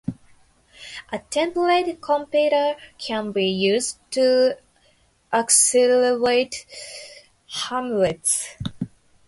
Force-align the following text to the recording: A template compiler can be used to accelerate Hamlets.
A 1.13 1.19
template 1.29 2.01
compiler 2.01 2.75
can 2.97 3.31
be 3.31 3.45
used 3.45 3.99
to 4.09 4.57
accelerate 5.31 6.65
Hamlets. 7.65 8.55